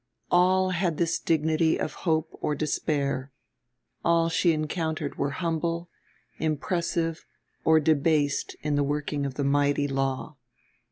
All 0.31 0.71
had 0.71 0.97
this 0.97 1.19
dignity 1.19 1.79
of 1.79 1.93
hope 2.09 2.35
or 2.41 2.55
despair; 2.55 3.31
all 4.03 4.29
she 4.29 4.51
encountered 4.51 5.19
were 5.19 5.29
humble, 5.29 5.91
impressive 6.39 7.23
or 7.63 7.79
debased 7.79 8.55
in 8.63 8.73
the 8.73 8.83
working 8.83 9.27
of 9.27 9.35
the 9.35 9.43
mighty 9.43 9.87
law. 9.87 10.37